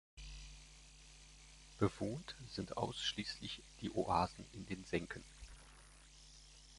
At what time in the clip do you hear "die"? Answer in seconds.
3.81-3.91